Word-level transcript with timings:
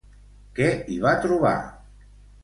Què 0.59 0.69
hi 0.93 0.97
va 1.03 1.11
trobar? 1.25 1.51